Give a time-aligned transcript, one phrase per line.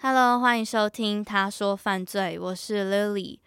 [0.00, 3.40] Hello，欢迎收听《他说犯罪》，我是 Lily。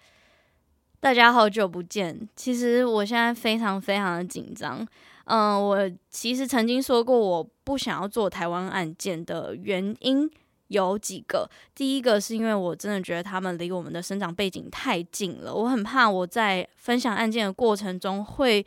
[0.99, 4.85] 大家好久不见，其实我现在非常非常的紧张。
[5.23, 10.29] 嗯、我其实曾经说过，我不想要做台湾案件的原因
[10.67, 11.49] 有几个。
[11.73, 18.66] 第一个是因为我真的觉得他们离我们的生长背景太近了，我很怕我在分享案件的过程中会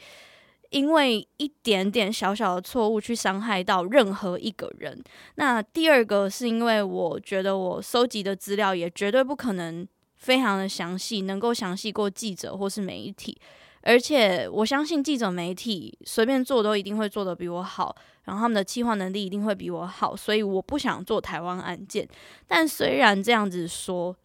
[0.75, 5.01] 因为一点点小小的错误去伤害到任何一个人。
[5.37, 9.87] 那第二个是因为我觉得我收集的资料也绝对不可能
[10.17, 13.41] 非常的详细，能够详细过记者或是媒体。
[13.83, 22.09] 而且我相信记者媒体随便做都一定会做得比我好，然后他们的计划能力一定会比我好，所以我不想做台湾案件。
[22.49, 24.17] 但虽然这样子说，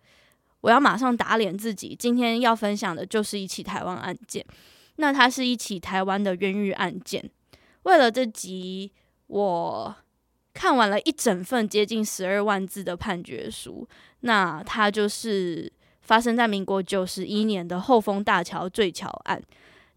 [0.62, 4.44] 我要马上打脸自己，今天要分享的就是一起台湾案件。
[5.00, 7.28] 那它是一起台湾的冤狱案件。
[7.84, 8.92] 为了这集，
[9.28, 9.96] 我
[10.54, 13.88] 看完了一整份接近十二万字的判决书。
[14.20, 15.72] 那它就是。
[16.02, 19.40] 发生在民国九十一年的后丰大桥坠桥案，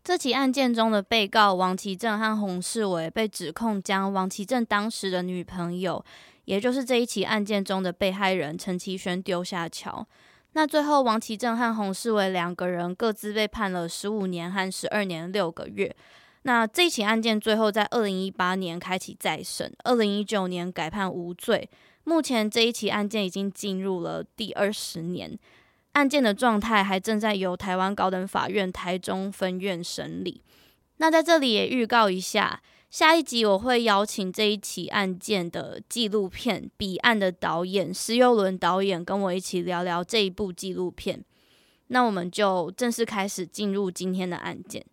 [0.05, 6.05] 这起案件中的被告王其正和洪世伟被指控将王其正当时的女朋友，
[6.45, 10.07] 也就是这一起案件中的被害人陈其轩丢下桥。
[10.55, 15.95] 那最后，王其正和洪世伟两个人各自被判了十五年和十二年六个月。
[16.43, 21.69] 那这起案件最后在二零一八年开启再审，二零一九年改判无罪。
[22.05, 25.39] 目前这一起案件已经进入了第二十年。
[25.93, 30.43] 案件的状态还正在由台湾高等法院台中分院审理。
[30.97, 32.61] 那在这里也预告一下，
[32.93, 41.25] 下一集我会邀请这一起案件的纪录片《彼岸》的导演施佑伦导演跟我一起聊聊这一部纪录片。
[41.87, 44.85] 那我们就正式开始进入今天的案件。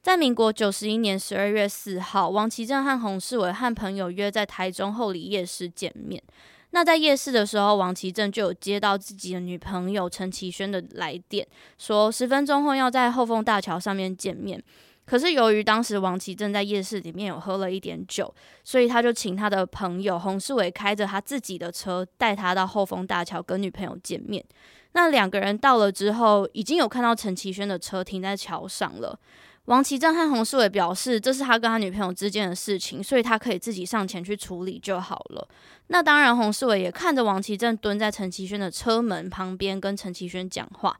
[0.00, 6.22] 在民国九十一年十二月四号，王其正和洪世伟和朋友约在台中后里夜市见面。
[6.70, 11.46] 那在夜市的时候，王其正就有接到自己的女朋友陈其轩的来电，
[11.76, 14.64] 说十分钟后要在后丰大桥上面见面。
[15.08, 18.32] 可是由于当时王其正在夜市里面有喝了一点酒，
[18.62, 24.44] 所以他就请他的朋友洪世伟开着他自己的车带他到后丰大桥跟女朋友见面。
[24.92, 29.18] 那两个人到了之后，已经有看到陈其轩的车停在桥上了。
[29.66, 35.46] 王其正和洪世伟表示，这是他跟他女朋友之间的事情，所以他可以自己上前去处理就好了。
[35.88, 40.96] 那当然，洪世伟也看着王其正蹲在陈其轩的车门旁边跟陈其轩讲话。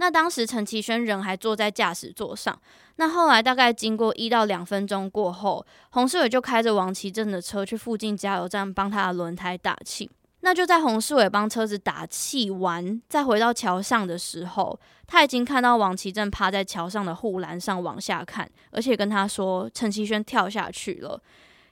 [0.00, 2.58] 那当时陈其轩人还坐在驾驶座上。
[2.96, 10.10] 那后来大概经过一到两分钟过后，洪世伟就开着王其正的车去附近加油站帮他的轮胎打气。
[10.40, 21.22] 那就在洪世伟帮车子打气完，再回到桥上的时候，他已经看到王其正趴在桥上的护栏上往下看，而且跟他说陈其轩跳下去了，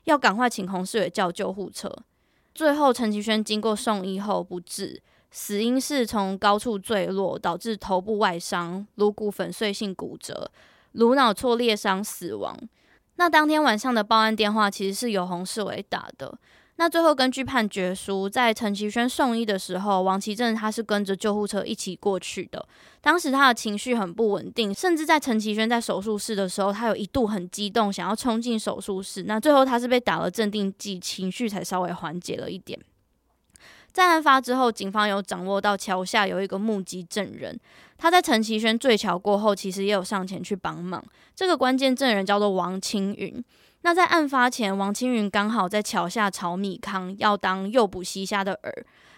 [0.04, 1.90] 要赶快请洪世伟叫救护车。
[2.54, 5.00] 最后陈其轩经过送医后不治，
[5.40, 10.50] 死因是从高处坠落导致头部外伤、颅骨粉碎性骨折、
[10.92, 12.58] 颅脑挫裂伤死亡。
[13.14, 16.36] 那当天晚上的报案电话其实是由洪世伟打的。
[16.74, 22.66] 那最后根据判决书，在陈其轩送医的时候，王其正他是跟着救护车一起过去的。
[23.00, 29.22] 当时他的情绪很不稳定，甚至在陈其轩在手术室的时候，他有一度很激动，想要冲进手术室。
[29.22, 32.76] 那最后他是被打了镇定剂，情绪才稍微缓解了一点。
[33.98, 37.58] 在案发之后，警方有掌握到桥下有一个目击证人，
[37.96, 41.04] 他在陈其轩坠桥过后，其实也有上前去帮忙。
[41.34, 43.44] 这个关键证人叫做王青云。
[43.80, 48.70] 那在案发前，王青云刚好在桥下炒米糠，要当诱捕西虾的饵。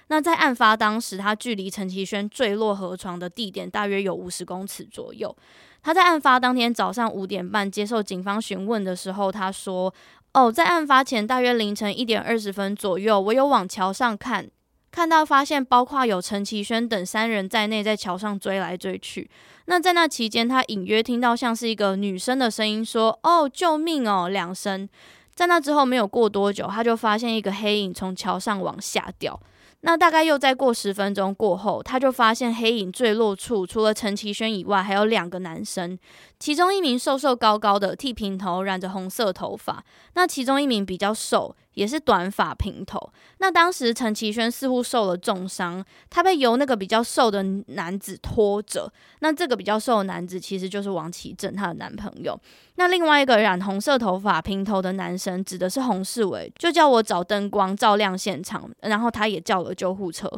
[0.06, 5.36] 那在案发当时，他距离陈其轩坠落河床的地点大约有五十公尺左右。
[5.82, 9.92] 他在案发当天早上五点半接受警方询问的时候，他说
[10.32, 14.48] ：“哦，在案发前大约凌晨一点二十分左右，我有往桥上看，
[14.90, 19.30] 看到发现包括有陈其轩等三人在内在桥上追来追去。
[19.66, 24.88] 那在那期间，他隐约听到像是一个女生的声音说：“哦，救命哦！”两声。
[25.32, 29.40] 在那之后没有过多久，他就发现一个黑影从桥上往下掉。
[29.82, 35.98] 那大概又再过十分钟过后，他就发现黑影坠落处除了陈其轩以外，还有两个男生，
[36.40, 39.84] 其中一名瘦瘦高高的，剃平头，染着红色头发；
[40.14, 41.54] 那其中一名比较瘦。
[41.74, 42.98] 也是短发平头。
[43.38, 48.92] 那当时陈其轩似乎受了重伤，他被由那个比较瘦的男子拖着。
[49.20, 52.38] 那这个比较瘦的男子其实就是王其正，她的男朋友。
[52.74, 60.28] 那另外一个染红色头发平头的男生指的是洪世伟，就叫我找灯光照亮现场，然后他也叫了救护车。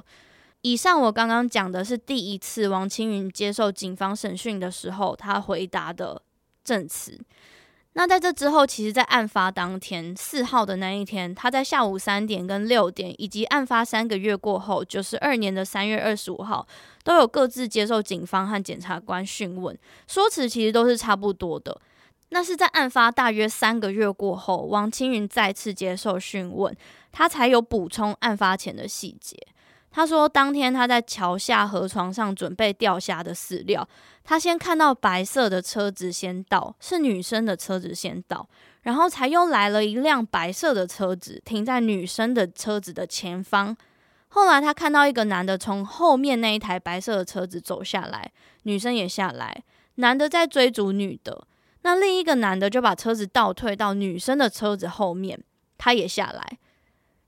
[0.62, 6.22] 以上我刚刚讲的是第一次王青云接受警方审讯的时候，他回答的
[6.64, 7.20] 证词。
[7.94, 16.66] 那在这之后，其实，在案发当天四号的那一天，他在下午三点跟六点，以及案发三个月过后，九十二年的三月二十五号，
[17.04, 21.78] 都有各自接受警方和检察官讯问，说辞其实都是差不多的。
[22.30, 26.74] 那是在案发大约三个月过后，王青云再次接受讯问，
[27.10, 29.36] 他才有补充案发前的细节。
[29.94, 33.86] 他说，当天他在桥下河床上准备钓虾的饲料，
[34.24, 38.48] 他先看到白色的车子先到，是女生的车子先到，
[38.82, 43.76] 然后才又来了一辆白色的车子停在女生的车子的前方。
[44.28, 49.62] 后来他看到一个男的从后面那一台白色的车子走下来，女生也下来，
[49.96, 51.46] 男的在追逐女的，
[51.82, 55.38] 那另一个男的就把车子倒退到女生的车子后面，
[55.76, 56.58] 他也下来。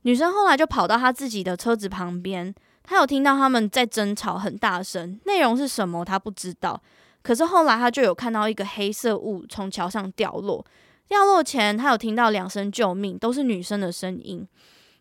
[0.05, 6.81] 女生后来就跑到她自己的车子旁边，她有听到他们在争吵，很大声，内容是什么她不知道。
[7.23, 10.65] 可是后来她就有看到一个黑色物从桥上掉落，
[11.09, 14.47] 掉落前她有听到两声救命，都是女生的声音。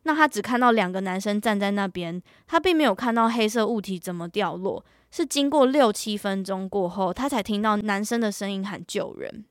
[0.04, 4.84] 那她只看到两个男生站在那边，她并没有看到黑色物体怎么掉落。
[5.12, 9.44] 是经过六七分钟过后，她才听到男生的声音喊救人。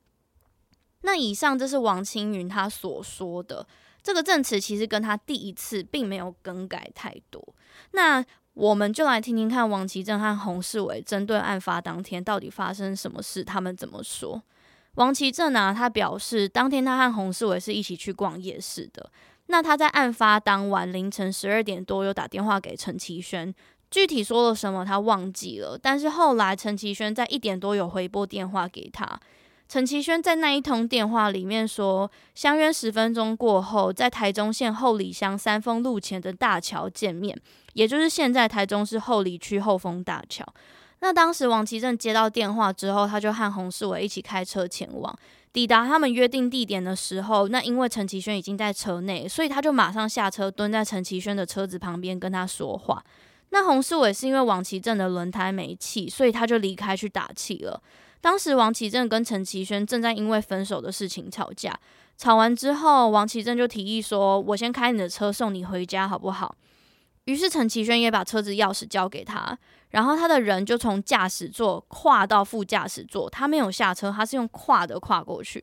[1.01, 3.67] 那以上这是王青云他所说的。
[4.03, 7.41] 这个证词其实跟他第一次并没有更改太多，
[7.91, 8.23] 那
[8.53, 14.43] 我们就来听听看王其正和洪世伟针对案发当天到底发生什么事，他们怎么说？
[14.95, 19.09] 王其正啊，他表示当天他和洪世伟是一起去逛夜市的，
[19.47, 23.55] 那他在案发当晚凌晨十二点多有打电话给陈其轩，
[23.89, 29.19] 具体说了什么他忘记了，但是后来陈其轩在一点多有回拨电话给他。
[29.73, 37.35] 陈其轩在那一通电话里面说，相约十分钟过后，在台中县后里乡三丰路前的大桥见面，
[37.73, 40.45] 也就是现在台中市后里区后丰大桥。
[40.99, 45.17] 那当时王其正接到电话之后，他就和洪世伟一起开车前往。
[45.51, 53.03] 抵达他们约定地点的时候，那因为陈其轩已经在车内，所以他就马上下车，蹲在陈其轩的车子旁边跟他说话。
[53.49, 57.81] 那洪世伟是因为王其正的轮胎没气，所以他就离开去打气了。
[58.23, 61.77] 当时王其正跟陈其轩正在因为分手的事情吵架，
[62.15, 66.55] 吵完之后，王其正就提议说：“我先开你的车送你回家，好不好？”
[67.25, 69.57] 于是陈其轩也把车子钥匙交给他，
[69.89, 75.61] 然后他的人就从驾驶座跨到副驾驶座，他没有下车，他是用跨的跨过去。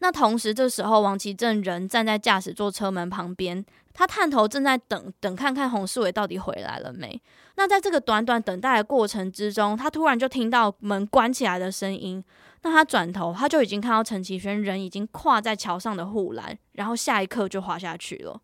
[0.00, 7.20] 那同时，这时候王其正人站在驾驶座车门旁边，他探头正在等等看看洪世伟到底回来了没。
[7.56, 12.24] 那在这个短短等待的过程之中，他突然就听到门关起来的声音。
[12.62, 18.40] 那他转头，他就已经看到陈其轩人已经跨在桥上的护栏，然后下一刻就滑下去了。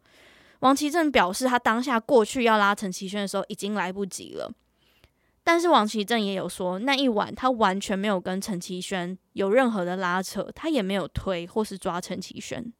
[0.60, 4.52] 王其正表示，他当下过去要拉陈其轩的时候，已经来不及了。
[5.44, 12.72] 但是王其正也有说，那一晚他完全没有跟陈其轩有任何的拉扯，他也没有推或是抓陈其轩。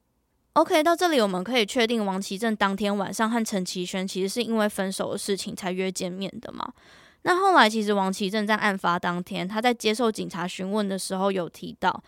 [0.59, 6.69] OK，到这里我们可以确定，王其正当天晚上和陈其轩其实是因为分手的事情才约见面的嘛。
[7.23, 12.03] 那后来其实王其正在案发当天，他在接受警察询问的时候有提到，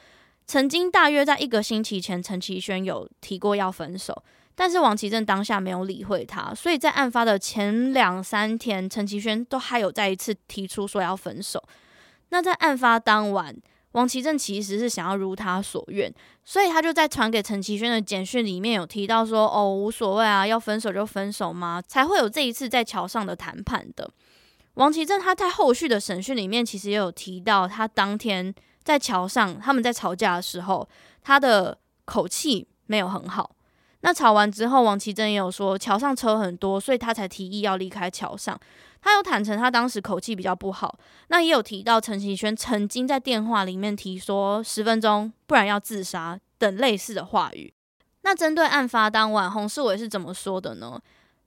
[0.49, 4.21] 曾经大约在一个星期前，陈其轩有提过要分手。
[4.57, 11.62] 但是王其正当下没有理会他，所以在案发的前两三天，陈其轩都还有再一次提出说要分手。
[12.30, 13.57] 那在案发当晚，
[13.92, 16.12] 王其正其实是想要如他所愿，
[16.44, 24.09] 所以他就在传给陈其轩的简讯里面有提到说：“哦，无所谓啊，要分手就分手嘛，才会有这一次在桥上的谈判的。”
[24.75, 28.54] 王其正他在后续的审讯里面其实也有提到，他当天
[28.85, 30.88] 在桥上他们在吵架的时候，
[31.23, 33.50] 他的口气没有很好。
[34.02, 38.59] 那吵完之后，王其珍也有说桥上车很多，所以他才提议要离开桥上。
[39.02, 40.99] 他有坦诚他当时口气比较不好。
[41.28, 47.73] 那也有提到陈其轩曾经在电话里面提说十分钟，不然要自杀等类似的话语。
[48.23, 51.00] 那针对案发当晚，洪世伟是怎么说的呢？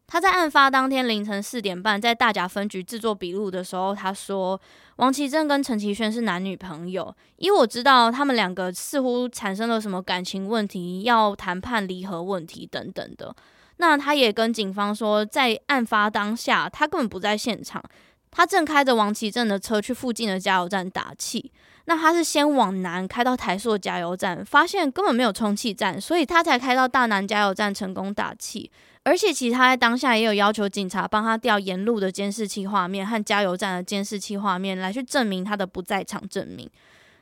[0.06, 4.60] 他在案发当天凌晨四点半在大甲分局制作笔录的时候，他说
[4.98, 13.36] 王其正跟陈其轩是男女朋友，因为我知道他们两个似乎产生了什么感情问题，要谈判离合问题等等的。
[13.78, 17.84] 那他也跟警方说，在案发当下，他根本不在现场，
[18.30, 21.52] 他正开着王其正的车去附近的加油站打气。
[21.86, 28.72] 那他是先往南开到台塑加油站，发现根本没有充气站，所以他才开到大南加油站成功打气。
[29.04, 36.70] 而且其实他在当下也有要求警察帮他调沿路的监视器画面和加油站的监视器画面，来去证明他的不在场证明。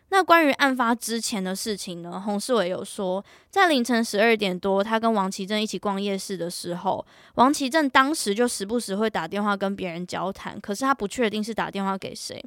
[0.10, 2.22] 那关于案发之前的事情呢？
[2.24, 12.44] 洪世伟有说，在凌晨十二点多，他跟王棋正一起逛夜市的时候，王棋正当时就时不时会打电话跟别人交谈，可是他不确定是打电话给谁。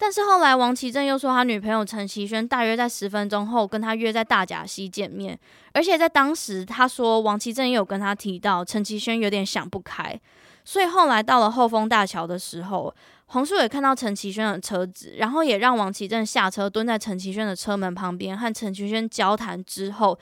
[0.00, 5.36] 但是后来，王棋正又说，他女朋友陈其轩大约在十分钟后跟他约在大甲溪见面，
[5.72, 10.18] 而且在当时，他说王棋正也有跟他提到陈其轩有点想不开，
[10.64, 12.94] 所以后来到了后丰大桥的时候，
[13.26, 20.16] 黄树伟看到陈其轩的车子，然后也让王棋正下车蹲在陈其轩的车门旁边和陈其轩交谈之后，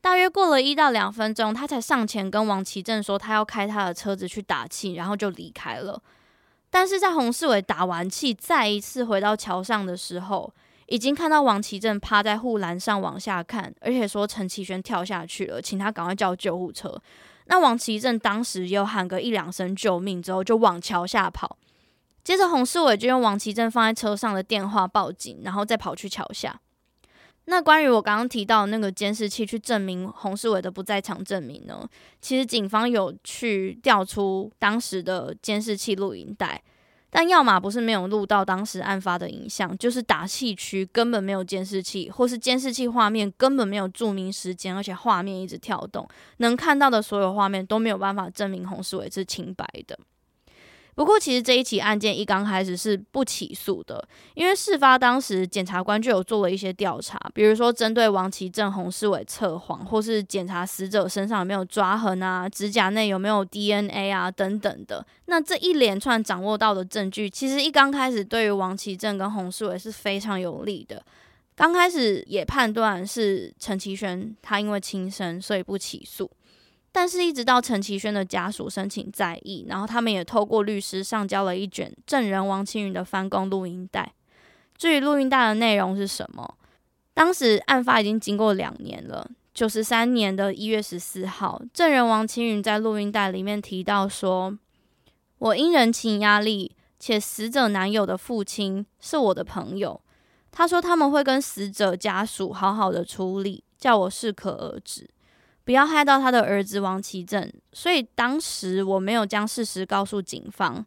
[0.00, 6.02] 大约过了一到两分钟，他才上前跟王棋正说他要开他的车子去打气，然后就离开了。
[6.70, 10.52] 但是在洪世伟打完气，再一次回到桥上的时候，
[10.86, 17.00] 已经看到王棋正趴在护栏上往下看，而且说陈其轩跳下去了，请他赶快叫救护车。
[17.46, 21.58] 那王棋正当时又喊个一两声救命之后，就往桥下跑。
[22.22, 26.60] 接着洪世伟就用王棋正放在车上的电话报警，然后再跑去桥下。
[27.46, 31.88] 那关于我刚刚提到那个监视器去证明洪世伟的不在场证明呢？
[32.20, 36.62] 其实警方有去调出当时的监视器录影带，
[37.10, 49.98] 但要么不是没有录到当时案发的影像，就是打气区根本没有监视器，或是监视器画面根本没有注明时间，而且画面一直跳动，能看到的所有画面都没有办法证明洪世伟是清白的。
[50.94, 65.06] 不过，其实这一起案件一刚开始是不起诉的，因为事发当时检察官就有做了一些调查，比如说针对王棋正、洪世伟测谎，或是检查死者身上有没有抓痕啊、指甲内有没有 DNA 啊等等的。
[65.26, 71.02] 那这一连串掌握到的证据，其实一刚开始对于王棋正跟洪世伟是非常有利的。
[71.54, 76.30] 刚开始也判断是陈其轩他因为轻生，所以不起诉。
[76.92, 84.12] 但是，一直到陈其轩的家属申请再议，然后他们也透过律师上交了一卷证人王青云的翻供录音带。
[84.76, 86.56] 至于录音带的内容是什么，
[87.14, 94.58] 当时案发已经经过两年了，九十三年的一月十四号，证人王青云在录音带里面提到说
[95.38, 100.00] ：“我因人情压力，且死者男友的父亲是我的朋友，
[100.50, 105.08] 他说他们会跟死者家属好好的处理，叫我适可而止。”
[105.70, 110.84] 不要害到他的儿子王棋正，所以当时我没有将事实告诉警方。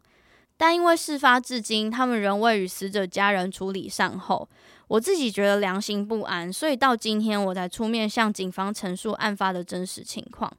[0.58, 4.46] 但因为事发至今，他们仍未与死者家人处理善后，
[4.88, 10.52] 我自己觉得良心不安，所以到今天我才出面向警方陈述案发的真实情况。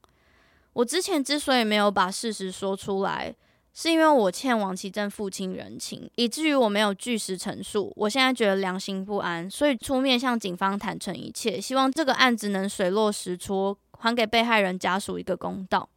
[0.74, 3.36] 我之前之所以没有把事实说出来，
[3.76, 7.94] 是因为我欠王棋正父亲人情，以至于我没有据实陈述。
[7.96, 13.78] 我现在觉得良心不安，所以出面向警方坦诚一切，希望这个案子能水落石出。
[14.00, 15.90] 还给被害人家属一个公道。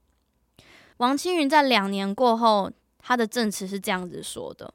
[0.99, 4.75] 王青云在两年过后，他的证词是这样子说的：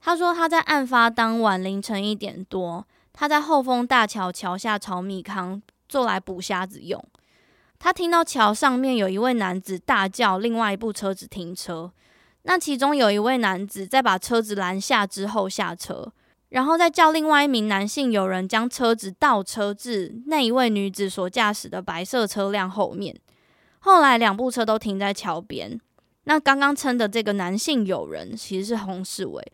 [0.00, 7.02] 他说他在案发当晚凌晨一点多，他在后丰大桥桥下炒米糠，做来补虾子用。
[7.78, 11.92] 他听到桥上面有一位男子大叫，另外一部车子停车。
[12.42, 16.12] 那其中有一位男子在把车子拦下之后下车。
[16.50, 23.16] 然后再叫另外一名男性友人将车子倒车至那一位女子所驾驶的白色车辆后面。
[23.80, 25.80] 后来两部车都停在桥边。
[26.24, 29.52] 那刚刚称的这个男性友人其实是洪世伟。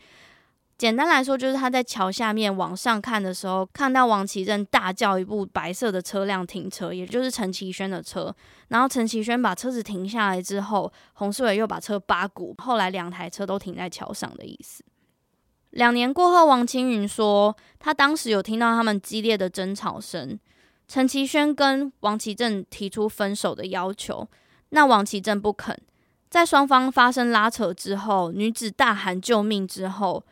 [0.79, 8.35] 简单来说，就是他在桥下面往上看的时候，看到王棋正大叫一部白色的车辆停车，也就是陈其轩的车。
[8.69, 12.55] 然后陈其轩把车子停下来之后，洪世伟又把车八股。
[12.59, 14.83] 后来两台车都停在桥上的意思。
[15.73, 20.39] 两年过后，王青云说，他当时有听到他们激烈的争吵声。
[20.87, 24.29] 陈其轩跟王其正提出分手的要求，
[24.69, 25.79] 那王其正不肯。
[26.29, 30.23] 在双方发生拉扯之后，女子大喊救命之后，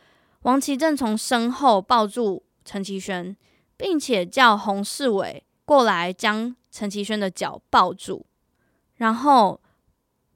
[0.42, 3.34] 王其正从身后抱住陈其轩，
[3.78, 8.26] 并且叫洪世伟过来将陈其轩的脚抱住。
[8.96, 9.58] 然后，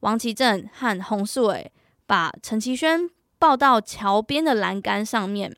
[0.01, 1.71] 王其正和洪世伟
[2.07, 3.11] 把陈其轩。
[3.45, 5.55] 抱到桥边的栏杆上面，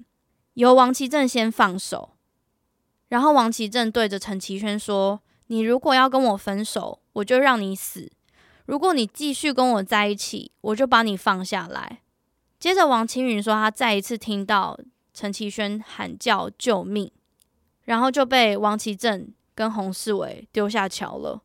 [0.55, 2.17] 由王棋正先放手，
[3.07, 8.11] 然后王棋正对着陈其轩说：“你如果要跟我分手，我就让你死；
[8.65, 12.01] 如果你继续跟我在一起，我就把你放下来。”
[12.59, 14.77] 接着，王青云说他再一次听到
[15.15, 17.13] 陈其轩喊叫救命，
[17.85, 21.41] 然后就被王其正跟洪世伟丢下桥了，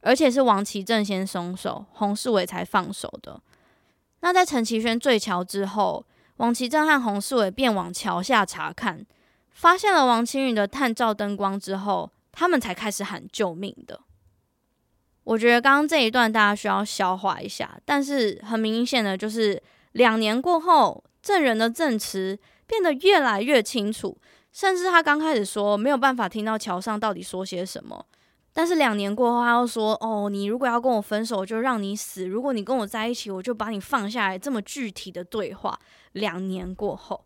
[0.00, 3.40] 而且是王其正先松手，洪世伟才放手的。
[4.24, 6.02] 那在陈其轩坠桥之后，
[6.38, 9.04] 王其正和洪世伟便往桥下查看，
[9.50, 14.00] 发现了王青云的探照灯光之后，他们才开始喊救命的。
[15.24, 19.62] 我觉得刚刚这一段大家需要消化一下，但是很明显的就是
[19.92, 24.16] 两年过后，证人的证词变得越来越清楚，
[24.52, 28.06] 甚至他刚开始说没有办法听到桥上到底说些什么。
[28.56, 35.76] 但是两年过后，他又说：“哦，你如果要跟我分手，我就让你死；如果你跟我在一起，我就把你放下来。”这么具体的对话，
[36.12, 37.24] 两年过后，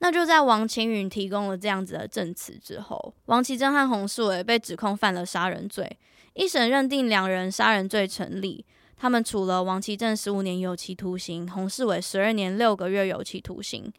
[0.00, 5.98] 那就在王青云提供了这样子的证词之后，王其正和洪世伟被指控犯了杀人罪，
[6.34, 8.66] 一审认定两人杀人罪成立，
[8.98, 13.90] 他们处了王其正十五年有期徒刑，洪世伟十二年六个月有期徒刑。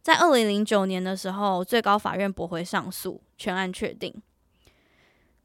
[0.00, 4.14] 在二零零九年的时候，最高法院驳回上诉，全案确定。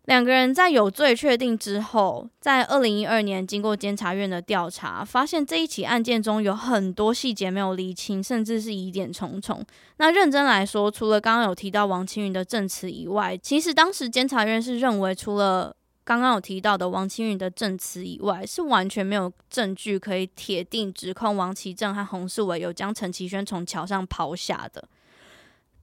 [0.05, 9.65] 两个人在有罪确定之后，在二零一二年经过监察院的调查，发现这一起案件中有很多细节没有厘清，甚至是疑点重重。
[9.97, 24.83] 那认真来说，除了刚刚有提到王青云的证词以外，其实当时监察院是认为，除了刚刚有提到的王青云的证词以外，是完全没有证据可以铁定指控王其正和洪世伟有将陈其轩从桥上抛下的。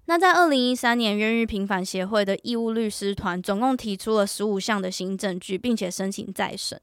[0.06, 6.80] 那在二零一三年，冤狱平反协会的义务律师团总共提出了十五项的新证据，并且申请再审。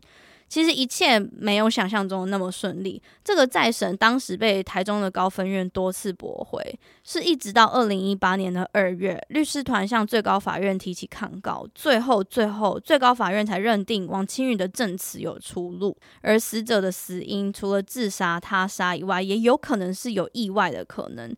[0.48, 3.02] 其实一切没有想象中的那么顺利。
[3.22, 21.36] 这个再审当时被台中的高分院多次驳回，是一直到二零一八年的二月，律师团向最高法院提起抗告，最后最后最高法院才认定王清宇的证词有出入，而死者的死因除了自杀、他杀以外，也有可能是有意外的可能。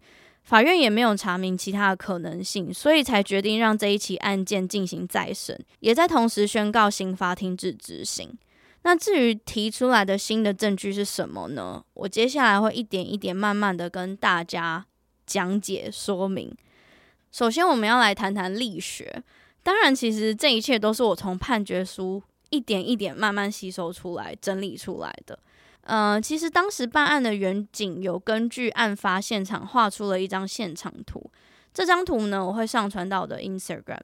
[0.49, 8.35] 法院也没有查明其他的可能性，所以才决定让这一起案件进行再审，也在同时宣告刑罚停止执行。
[8.81, 11.83] 那至于提出来的新的证据是什么呢？
[11.93, 14.83] 我接下来会一点一点慢慢的跟大家
[15.27, 16.51] 讲解说明。
[17.31, 19.21] 首先，我们要来谈谈力学。
[19.61, 22.19] 当然，其实这一切都是我从判决书
[22.49, 25.37] 一点一点慢慢吸收出来、整理出来的。
[25.89, 31.31] 呃，其实当时办案的员警有根据案发现场画出了一张现场图。
[31.73, 33.99] 这张图呢，我会上传到我的 Instagram，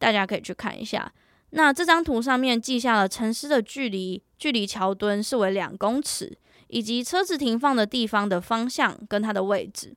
[0.00, 1.12] 大家可以去看一下。
[1.50, 9.94] 那这张图上面记下了陈尸的距离，距离桥墩是为两公尺，以及车子停放的地方的方向跟它的位置。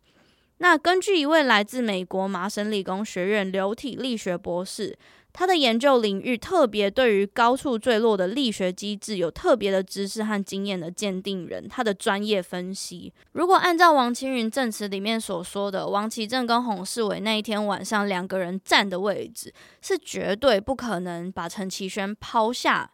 [0.60, 4.96] 那根据一位来自美国麻省理工学院流体力学博士。
[5.34, 22.92] 他的研究领域特别对于高处坠落的力学机制有特别的知识和经验的鉴定人，他的专业分析，如果按照王青云证词里面所说的，王其正跟洪世伟那一天晚上两个人站的位置，是绝对不可能把陈其轩抛下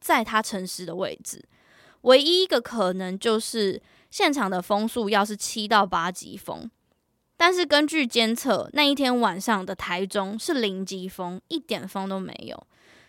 [0.00, 1.44] 在他陈尸的位置，
[2.02, 6.70] 唯一一个可能就是现场的风速要是七到八级风。
[7.36, 12.66] 但是根据监测，那一天晚上的台中是零级风，一点风都没有。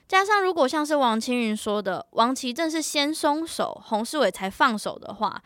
[0.07, 5.41] 加上如果像是王青云说的，王其正是先松手，洪世伟才放手的话，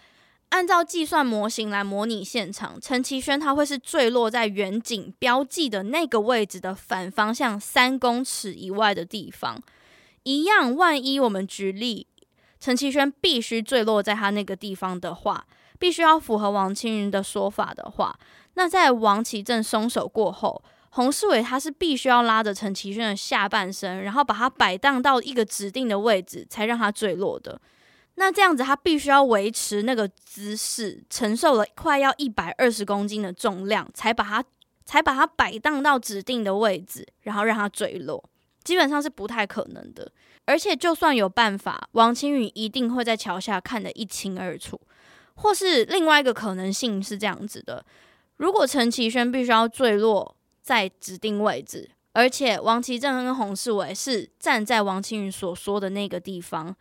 [0.49, 9.61] 按照计算模型来模拟现场，陈其轩他会是坠落在远景标记的那个位置的反方向三公尺以外的地方。
[10.23, 12.05] 一样，万一我们举例，
[12.59, 15.47] 陈其轩必须坠落在他那个地方的话，
[15.79, 18.19] 必须要符合王青云的说法的话。
[18.55, 27.59] 那在王其正松手过后，洪世伟他是必须要拉着陈其轩的下半身，然后把他摆荡到一个指定的位置，才让他坠落的。
[28.15, 34.43] 那这样子，他必须要维持那个姿势，承受了快要一百二十公斤的重量，才把他
[34.85, 38.23] 才把他摆荡到指定的位置，然后让他坠落。
[38.63, 40.11] 基本上是不太可能的。
[40.45, 44.79] 而且，就算有办法，王清宇一定会在桥下看得一清二楚。
[45.35, 47.83] 或是另外一个可能性是这样子的。
[48.41, 56.75] 如果陈其轩必须要坠落在指定位置，而且王其正跟洪世伟是站在王青云所说的那个地方，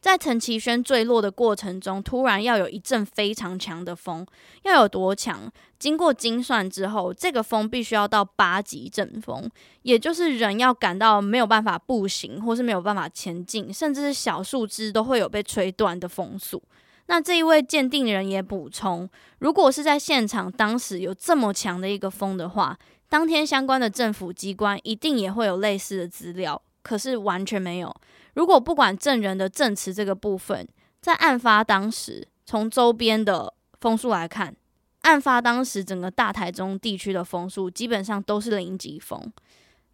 [0.00, 4.26] 在陈其轩坠落的过程中，突然要有一阵非常强的风，
[4.62, 5.52] 要有多强？
[5.78, 9.50] 经过精算之后，这个风必须要到八级阵风，
[9.82, 16.62] 也就是人要感到没有办法步行，或是没有办法前进，甚至是小树枝都会有被吹断的风速。
[17.10, 27.92] 那这一位鉴定人也补充，如果是在现场当时有这么强的一个风的话，当天相关的政府机关一定也会有类似的资料，可是完全没有。
[28.34, 30.68] 如果不管证人的证词这个部分，
[31.00, 34.54] 在案发当时，从周边的风速来看，
[35.00, 39.20] 案发当时整个大台中地区的风速基本上都是零级风。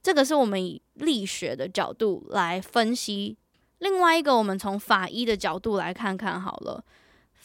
[0.03, 3.39] 这个是我们以力学的角度来分析。
[3.79, 6.85] 另外一个，我们从法医的角度来看看好了。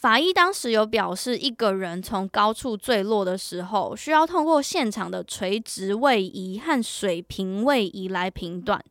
[0.02, 8.82] 法医当时有表示，一个人从高处坠落的时候，需要通过现场的垂直位移和水平位移来评断。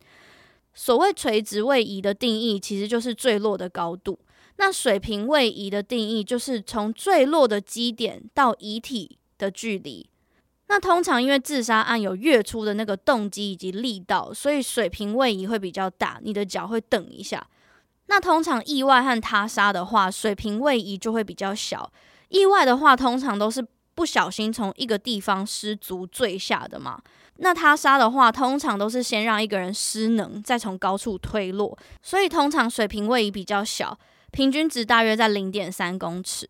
[0.74, 4.20] 所谓垂直位移的定义，其实就是坠落的高度；
[4.56, 10.10] 那水平位移的定义，就是从坠落的基点到遗体的距离。
[10.70, 17.46] 那通常因为自杀案有跃出的那个动机以及力道，所以水平位移会比较大，你的脚会蹬一下。
[18.12, 21.90] 那通常意外和他杀的话，水平位移就会比较小。
[22.28, 27.02] 意外的话，通常都是不小心从一个地方失足坠下的嘛。
[27.38, 31.78] 那他杀的话，通常都是先让一个人失能，再从高处推落。
[32.04, 33.98] 所以通常水平位移比较小，
[34.32, 36.50] 平均值大约在零点三公尺。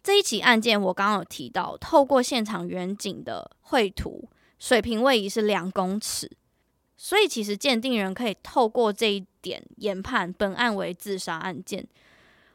[0.00, 6.30] 这一起案件我刚刚有提到，透过现场远景的绘图，水平位移是两公尺。
[7.00, 11.86] 所以，其实鉴定人可以透过这一点研判本案为自杀案件，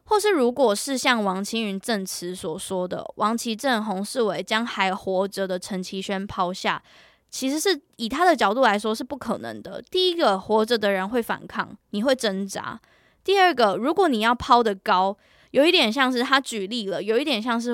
[0.03, 6.83] 或是如果是像王清云证词所说的，王其正、洪世伟将还活着的陈其轩抛下，
[7.29, 9.81] 其实是以他的角度来说是不可能的。
[9.89, 12.77] 第一个，活着的人会反抗，你会挣扎；
[13.23, 15.17] 第二个，如果你要抛得高，
[15.51, 17.73] 有一点像是他举例了，有一点像是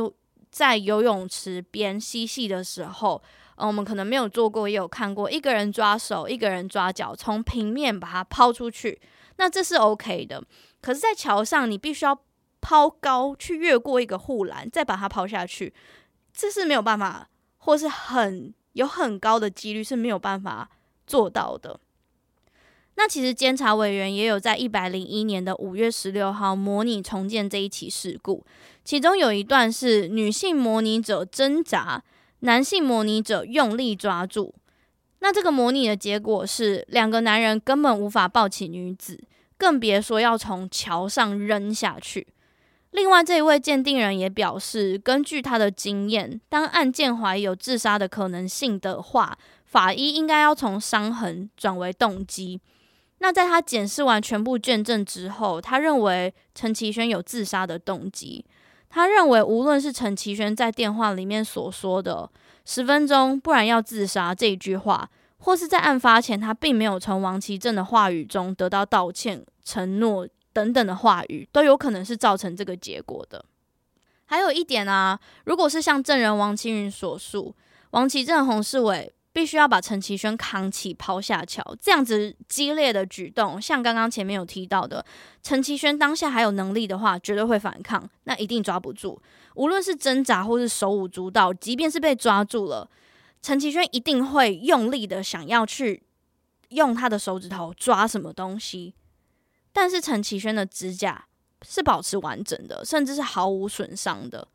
[0.52, 3.20] 在游泳池边嬉戏的时候。
[3.60, 9.02] 嗯，我们可能没有做过，也有看过一个人抓手，一个人抓脚，从平面把它抛出去，
[9.36, 10.41] 那这是 OK 的。
[10.82, 12.17] 可是，在桥上，你必须要
[12.62, 15.74] 抛高，去越过一个护栏，再把它抛下去，
[16.34, 20.69] 这是没有办法，或是很有很高的几率是没有办法
[21.06, 21.82] 做到的。
[22.95, 28.45] 那其实监察委员也有在一百零一年的五月十六号模拟重建这一起事故，
[28.86, 32.02] 其中有一段是女性模拟者挣扎。
[32.41, 34.54] 男性模拟者用力抓住，
[35.19, 39.19] 那这个模拟的结果是两个男人根本无法抱起女子，
[39.58, 42.28] 更别说要从桥上扔下去。
[42.91, 52.60] 另外，这一位鉴定人也表示，根据他的经验，当案件怀疑有自杀的可能性的话，法医应该要从伤痕转为动机。
[53.19, 58.45] 那在他检视完全部卷证之后，他认为陈其轩有自杀的动机。
[58.89, 62.30] 他认为，无论是陈其轩在电话里面所说的
[62.65, 73.45] “十分钟，不然要自杀”这一句话，或是在案发前他并没有从王其正的话语中得到道歉、承诺等等的话语，都有可能是造成这个结果的。
[74.25, 77.56] 还有一点啊，如果是像证人王清云所述，
[77.91, 79.13] 王其正、洪世伟。
[79.39, 85.06] 必须要把陈其轩扛起抛下桥，这样子激烈的举动，像刚刚前面有提到的，
[85.41, 89.17] 陈其轩当下还有能力的话，绝对会反抗，那一定抓不住。
[89.56, 92.89] 无论是挣扎或是手舞足蹈，即便是被抓住了，
[93.41, 96.04] 陈其轩一定会用力的想要去
[96.71, 98.93] 用他的手指头抓什么东西。
[99.71, 101.28] 但是陈其轩的指甲
[101.65, 104.45] 是保持完整的，甚至是毫无损伤的。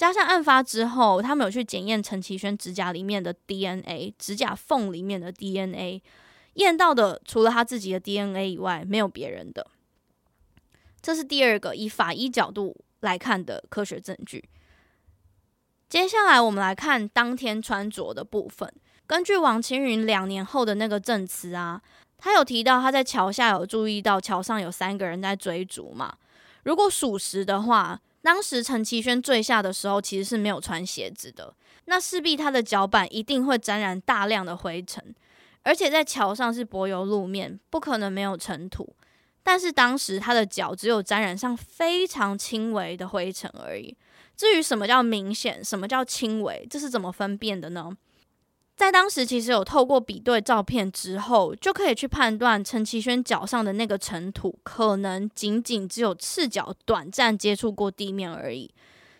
[0.00, 6.00] 加上案发之后，他们有去检验陈其轩指甲里面的 DNA，指甲缝里面的 DNA，
[6.54, 9.66] 验到的除了他自己的 DNA 以外，没有别人的。
[11.02, 14.48] 这是第二个以法医角度来看的科学证据。
[15.90, 18.72] 接下来我们来看当天穿着的部分。
[19.06, 21.82] 根据王清云两年后的那个证词啊，
[22.16, 26.16] 他有提到他在桥下有注意到桥上有三个人在追逐嘛。
[26.62, 28.00] 如果属实的话。
[28.22, 31.54] 当时陈其轩坠下的时候，其实是没有穿鞋子的，
[31.86, 35.14] 那势必他的脚板一定会沾染大量的灰尘，
[35.62, 38.94] 而且在桥上是柏油路面，不可能没有尘土。
[39.42, 43.96] 但是当时他的脚只有沾染上非常轻微的灰尘而已。
[44.36, 47.90] 至于什么叫明显，什么叫轻微，这是怎么分辨的呢？
[48.80, 58.70] 在当时，其实有透过比对照片之后，就可以去判断陈其轩脚上的那个尘土，可能仅仅只有赤脚短暂接触过地面而已。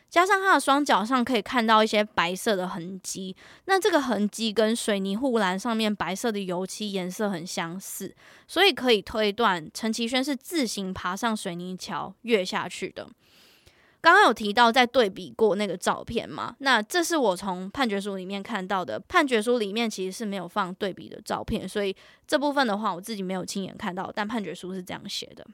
[0.09, 8.17] 加上他的双脚上可以看到一些白色的痕迹，那这个痕迹跟水泥护栏上面白色的油漆颜色很相似，
[8.49, 13.07] 所以可以推断陈其轩是自行爬上水泥桥跃下去的。
[14.03, 16.55] 刚刚有提到在对比过那个照片嘛？
[16.61, 18.99] 那这是我从判决书里面看到的。
[19.01, 21.95] 判决书里面其实是没有放对比的照片，所以
[22.27, 25.47] 这部分的话我自己没有亲眼看到，但判决书是这样写的。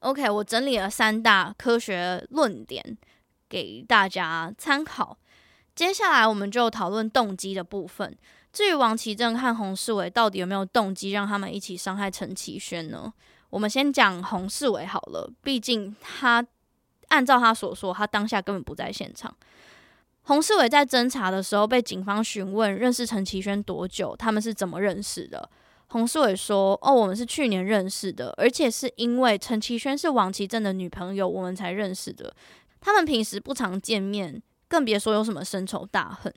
[0.00, 2.98] OK，我整理了三大科学论点
[3.48, 5.16] 给大家参考。
[5.74, 8.14] 接下来我们就讨论动机的部分。
[8.52, 13.10] 至于王其正和洪世伟到底有没有动机让他们一起伤害陈其轩呢？
[13.48, 16.44] 我们先讲洪世伟好了，毕竟他
[17.12, 19.34] 按照他所说，他当下根本不在现场。
[20.22, 25.48] 洪世伟在侦查的时候被警方询问认识陈其轩多久，他们是怎么认识的？
[25.88, 32.34] 洪世伟说：“哦，我们是去年认识的，而且是因为陈其轩是王其正的女朋友，我们才认识的。
[32.80, 36.32] 他们平时不常见面，更别说有什么深仇大恨。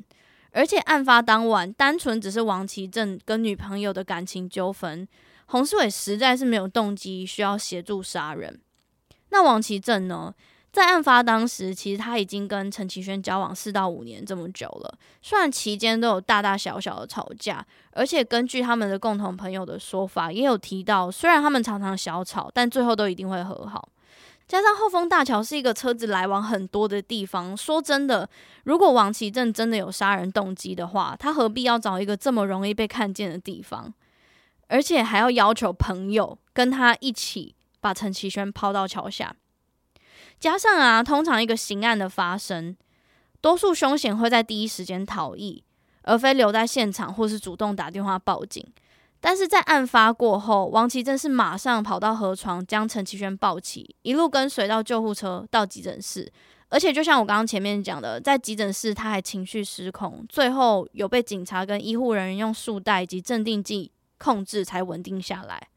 [0.52, 5.08] 而且案发当晚，单纯只是王其正跟女朋友的感情纠纷。”
[5.48, 8.60] 洪世伟实在是没有动机需要协助杀人。
[9.30, 10.34] 那王其正呢？
[10.76, 14.98] 在案发当时，其实他已经跟陈其轩交往四到五年这么久了。
[15.22, 23.88] 虽然期间都有大大小小的吵架，而且根据他们的共同朋友的说法，也有提到，虽然他们常常小吵，但最后都一定会和好。
[24.50, 28.30] 加上后丰大桥是一个车子来往很多的地方，说真的，
[28.66, 33.94] 如果王其正真的有杀人动机的话，他何必要找一个这么容易被看见的地方？
[34.68, 39.34] 而且还要要求朋友跟他一起把陈其轩抛到桥下，
[40.39, 42.76] 加上啊，通常一个刑案的发生，
[43.41, 45.63] 多数凶嫌会在第一时间逃逸，
[46.04, 48.65] 而非留在现场或是主动打电话报警。
[49.19, 56.32] 但是在案发过后，王其正是马上跑到河床将陈其轩抱起，一路跟随到救护车到急诊室。
[56.69, 63.91] 而且就像我刚刚前面讲的，在急诊室他还情绪失控，最后有被警察跟医护人员用束带以及镇定剂。
[64.17, 65.67] 控制才稳定下来。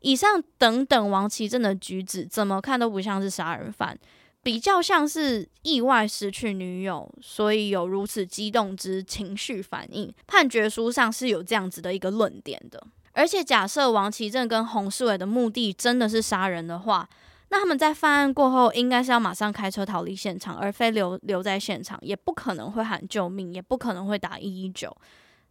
[0.00, 3.98] 以上等等，王其正的举止怎么看都不像是杀人犯，
[4.42, 10.12] 比较像是意外失去女友，所以有如此激动之情绪反应。
[10.26, 12.82] 判决书上是有这样子的一个论点的。
[13.12, 17.08] 而且假设王其正跟洪世伟的目的真的是杀人的话，
[17.50, 24.96] 那他们在犯案过后应该是要马上开车逃离现场，而非留留在现场，也不可能会喊救命，也不可能会打一一九。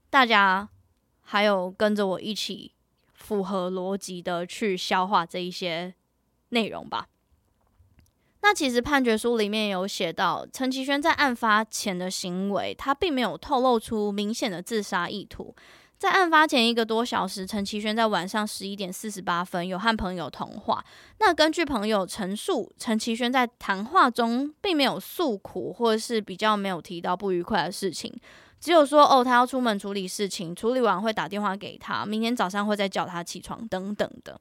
[0.10, 0.68] 大家。
[1.32, 2.72] 还有跟着我一起
[3.20, 5.94] 符合逻辑的去消化这一些
[6.50, 7.08] 内容吧。
[8.42, 15.54] 那其实判决书里面有写到，陈其轩在案发前的行为，他并没有透露出明显的自杀意图。
[15.98, 20.86] 在案发前一个多小时，陈其轩在晚上十一点四十八分有和朋友通话。
[21.20, 28.18] 那根据朋友陈述，陈其轩在谈话中并没有诉苦，或者是比较没有提到不愉快的事情。
[28.60, 34.40] 只有说哦，他要出门处理事情，处理完会打电话给他，明天早上会再叫他起床等等的。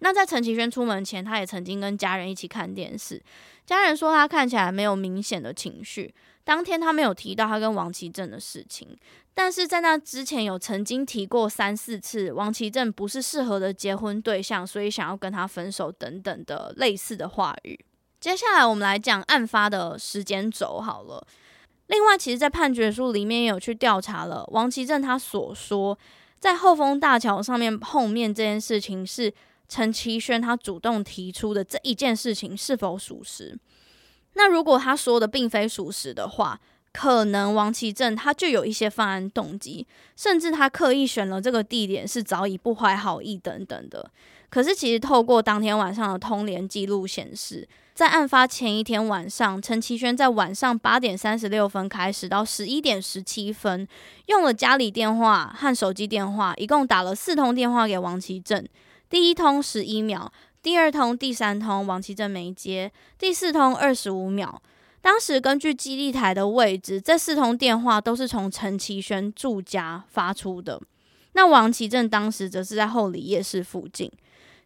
[0.00, 3.22] 那在陈其轩出门前，他也曾经跟家人一起看电视，
[3.64, 6.12] 家人说他看起来没有明显的情绪。
[6.44, 8.98] 当天他没有提到他跟王其正的事情，
[9.32, 17.78] 但是在那之前有曾经提过三四次，王其正不是适合的结婚对象，所以想要跟他分手等等的类似的话语。
[18.18, 21.24] 接下来我们来讲案发的时间轴好了。
[21.92, 25.96] 另外，其实，在判决书里面也有去调查了王其正他所说，
[26.40, 29.30] 在后丰大桥上面碰面这件事情是
[29.68, 33.58] 陈其轩他主动提出的这一件事情是否属实？
[34.32, 36.58] 那如果他说的并非属实的话，
[36.94, 44.10] 可能王其正他就有一些犯案动机，甚至他刻意选了这个地点是早已不怀好意等等的。
[44.48, 47.68] 可是，其实透过当天晚上的通联记录显示。
[47.94, 53.86] 在案发前一天晚上，陈其轩在晚上八点三十六分开始到十一点十七分，
[54.26, 58.66] 用了家里电话和手机电话，一共打了四通电话给王其正。
[59.10, 64.62] 第一通十一秒，第二通、第三通王其正没接，第四通二十五秒。
[65.02, 70.80] 当时根据基地台的位置，这四通电话都是从陈其轩住家发出的。
[71.34, 74.10] 那王其正当时则是在后里夜市附近。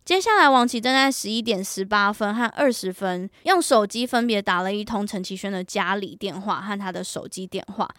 [0.07, 7.91] 接下来，王琦正在十一点十八分和二十分用手机分别打了一通陈其轩的家里电话和他的手机电话，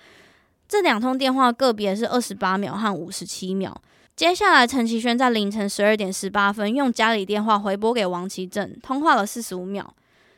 [0.69, 3.81] 这两通电话个别是二十八秒和五十七秒。
[4.15, 9.93] 接下来，陈其轩在凌晨十二点十八分用家里电话回拨给王琦正，通话了四十五秒。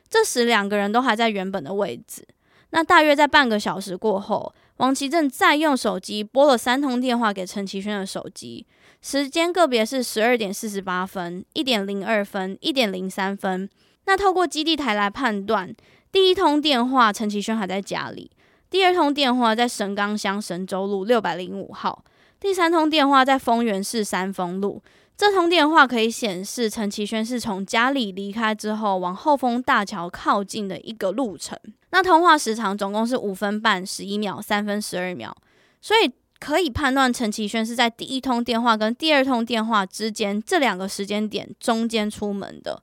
[0.10, 2.28] 这时两个人都还在原本的位置。
[2.72, 8.66] 那大约在半个小时过后，王琦正再用手机拨了三通电话给陈其轩的手机。
[9.02, 13.70] 时间个别是十二点四十八分、一点零二分、一点零三分。
[14.06, 15.74] 那透过基地台来判断，
[16.12, 18.30] 第一通电话陈其轩还在家里，
[18.70, 22.04] 第二通电话在神冈乡神州路六百零五号，
[22.40, 24.82] 第三通电话在丰原市三丰路。
[25.16, 31.58] 这通电话可以显示陈其轩是从家里离开之后，往后丰大桥靠近的一个路程。
[31.92, 35.34] 那通话时长总共是五分半十一秒、三分十二秒，
[35.80, 36.12] 所以。
[36.40, 42.82] 可以判断陈其轩是在第一通电话跟第二通电话之间这两个时间点中间出门的。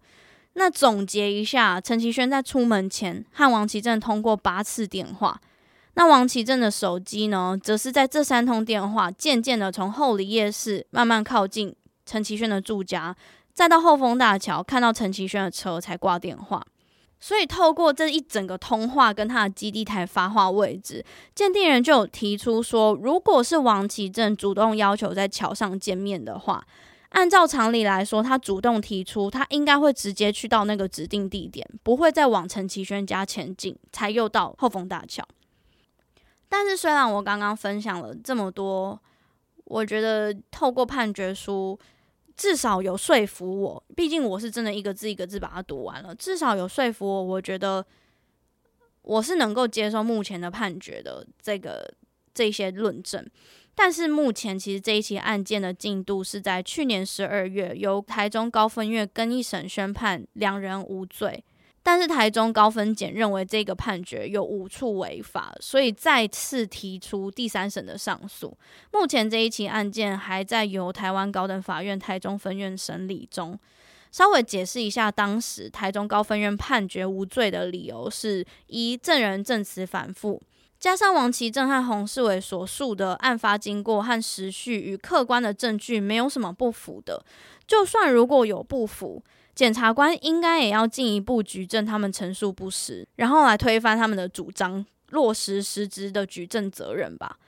[0.52, 5.40] 那总结一下，陈其轩在出门前和王其正通过八次电话。
[5.94, 13.16] 那王其正的手机呢，则是在这三通电话渐渐的从后里夜市慢慢靠近陈其轩的住家，
[13.54, 16.62] 再到后丰大桥看到陈其轩的车才挂电话。
[17.18, 26.64] 所以透过这一整个通话跟他的基地台发话位置，鉴定人就有提出说，如果是王启正主动要求在桥上见面的话，
[27.10, 35.26] 按照常理来说，他主动提出，他应该会直接去到那个指定地点，不会再往陈其轩家前进，才又到后丰大桥。
[36.48, 39.00] 但是虽然我刚刚分享了这么多，
[39.64, 41.78] 我觉得透过判决书。
[42.36, 46.14] 至少有说服我，毕竟我是真的一个字一个字把它读完了。
[46.14, 47.84] 至少有说服我，我觉得
[49.02, 51.90] 我是能够接受目前的判决的这个
[52.34, 53.26] 这些论证。
[53.74, 61.44] 但是目前其实这一起案件的进度是在去年十二月由台中高分院跟一审宣判两人无罪。
[61.86, 68.58] 但是台中高分检认为这个判决有五处违法，所以再次提出第三审的上诉。
[68.92, 73.56] 目前这一起案件还在由台湾高等法院台中分院审理中。
[74.10, 80.42] 稍微解释一下，当时台中高分院判决无罪的理由是：一、证人证词反复，
[80.80, 87.24] 加上王其正和洪世伟所述的案发经过和时序与客观的证据没有什么不符的。
[87.64, 89.22] 就算如果有不符，
[89.56, 97.38] 检察官应该也要进一步举证他们陈述不实，然后来推翻他们的主张，落实实质的举证责任吧。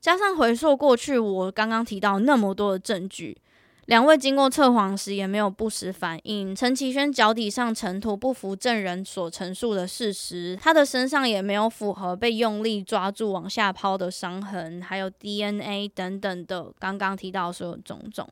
[0.00, 3.36] 加上回溯过去，我刚刚提到那么多的证据，
[3.84, 6.52] 两位经过测谎时也没有不实反应。
[6.54, 18.28] 陈其轩脚底上尘土不符证人所陈述的事实，他的身上也没有符合被用力抓住往下抛的伤痕，还有 DNA 等等的刚刚提到所有种种。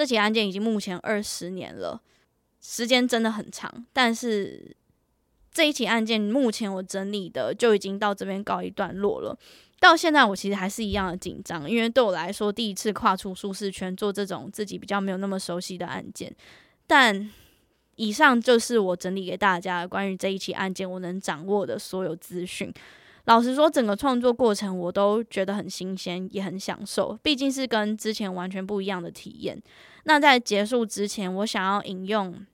[0.00, 2.00] 这起案件已经目前二十年了，
[2.58, 3.84] 时间真的很长。
[3.92, 4.74] 但是
[5.52, 9.38] 这一起案件目前我整理的就已经到这边告一段落了。
[9.78, 16.34] 到现在我其实还是一样的紧张，因为对我来说第一次跨出舒适圈做这种自己比较没有那么熟悉的案件。
[16.86, 17.30] 但
[17.96, 22.72] 以上就是我整理给大家关于这一起案件我能掌握的所有资讯。
[23.24, 27.18] 老实说，整个创作过程我都觉得很新鲜，也很享受。
[27.22, 29.62] 毕竟是跟之前完全不一样的体验。
[30.04, 32.46] 那在结束之前，我想要引用，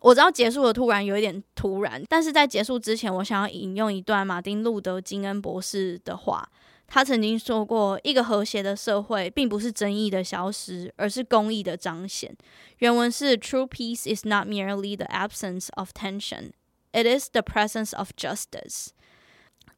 [0.00, 6.48] 我知道结束的突然有一点突然，但是在结束之前，我想要引用一段马丁·路德·金恩博士的话。
[6.90, 12.34] 他曾经说过：“一个和谐的社会，并不是争议的消失，而是公义的彰显。”
[12.78, 16.52] 原文是：“True peace is not merely the absence of tension;
[16.92, 18.88] it is the presence of justice。”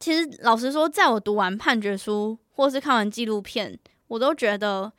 [0.00, 4.92] 其实，老实说，在我读完判决书或是看完纪录片，我都觉得。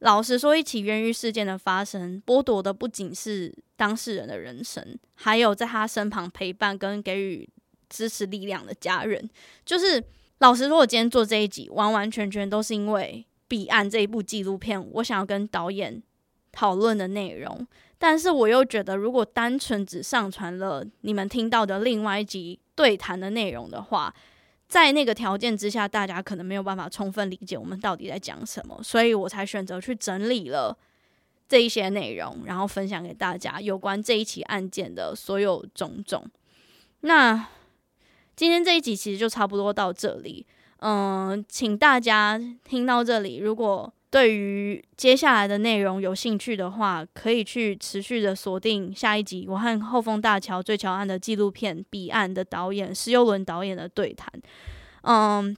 [0.00, 7.48] 老实说，一起冤狱事件的发生，剥夺的不仅是当事人的人生，还有在他身旁陪伴跟给予
[7.88, 9.30] 支持力量的家人。
[9.64, 10.04] 就是
[10.40, 16.02] 老实说，我今天做这一集，完完全全都是因为《彼岸》这一部纪录片，我想要跟导演
[16.52, 17.66] 讨论的内容。
[18.06, 24.14] 但是我又觉得，如果单纯只上传了你们听到的另外一集对谈的内容的话，
[24.68, 30.76] 在那个条件之下，大家可能没有办法充分理解我们到底在讲什么，所以我才选择去整理了
[31.48, 36.22] 这一些内容，然后分享给大家有关这一起案件的所有种种。
[37.00, 37.48] 那
[38.36, 40.46] 今天这一集其实就差不多到这里，
[40.80, 54.32] 嗯，请大家听到这里，如果对于接下来的内容有兴趣的话，可以去持续的锁定下一集我和后丰大桥坠桥案的纪录片《彼岸》的导演施佑伦导演的对谈。
[55.02, 55.56] 嗯，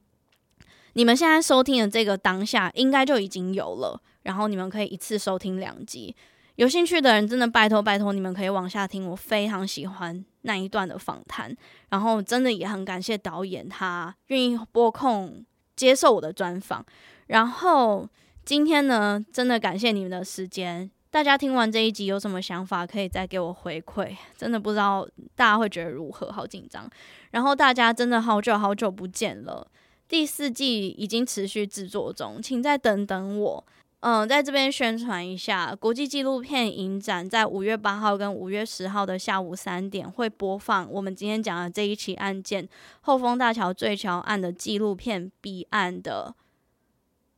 [0.94, 6.16] 你们现在收听的这个当下应该就已经有了，然后你们可以一次收听两集。
[6.54, 11.54] 有兴趣的人真的拜托拜托，你们可以往下听，我非常喜欢那一段的访谈，
[11.90, 15.44] 然后真的也很感谢导演他愿意拨空
[15.76, 16.82] 接受我的专访，
[17.26, 18.08] 然后。
[18.46, 20.88] 今天呢，真的感谢你们的时间。
[21.10, 24.16] 大家听完这一集有什么想法，可以再给我回馈。
[24.36, 25.04] 真的不知道
[25.34, 26.88] 大家会觉得如何，好紧张。
[27.32, 29.66] 然后大家真的好久好久不见了。
[30.06, 33.66] 第四季已经持续制作中，请再等等我。
[33.98, 42.68] 嗯，在这边宣传一下，国际纪录片影展在五月八号跟五月十号的下午三点会播放我们今天讲的这一起案件——
[43.02, 46.32] 后丰大桥坠桥案的纪录片《彼岸》的。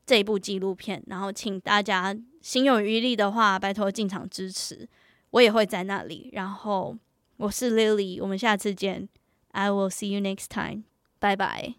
[0.09, 4.89] 这一部纪录片，然后请大家心有余力的话，拜托进场支持，
[5.29, 6.31] 我也会在那里。
[6.33, 6.97] 然后
[7.37, 9.07] 我是 Lily，我们下次见
[9.51, 10.85] ，I will see you next time，
[11.19, 11.75] 拜拜。